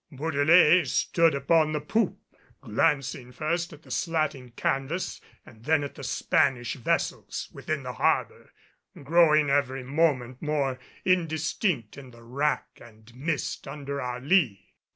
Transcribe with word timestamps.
Bourdelais 0.11 0.83
stood 0.85 1.35
upon 1.35 1.73
the 1.73 1.79
poop 1.79 2.17
glancing 2.59 3.31
first 3.31 3.71
at 3.71 3.83
the 3.83 3.91
slatting 3.91 4.49
canvas 4.55 5.21
and 5.45 5.63
then 5.65 5.83
at 5.83 5.93
the 5.93 6.03
Spanish 6.03 6.73
vessels 6.73 7.49
within 7.53 7.83
the 7.83 7.93
harbor, 7.93 8.51
growing 9.03 9.51
every 9.51 9.83
moment 9.83 10.41
more 10.41 10.79
indistinct 11.05 11.99
in 11.99 12.09
the 12.09 12.23
wrack 12.23 12.79
and 12.81 13.13
mist 13.15 13.67
under 13.67 14.01
our 14.01 14.19
lee. 14.19 14.73